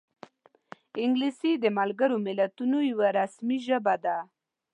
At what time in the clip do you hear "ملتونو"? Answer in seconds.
2.27-2.77